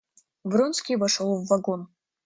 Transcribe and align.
Вронский 0.43 0.95
вошел 0.95 1.37
в 1.37 1.45
вагон. 1.47 1.87